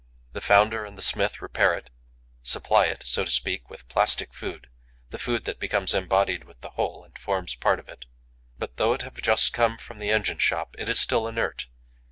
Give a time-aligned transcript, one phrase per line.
[0.33, 1.91] The founder and the smith repair it,
[2.41, 4.67] supply it, so to speak, with 'plastic food,'
[5.11, 8.05] the food that becomes embodied with the whole and forms part of it.
[8.57, 11.67] But, though it have just come from the engine shop, it is still inert.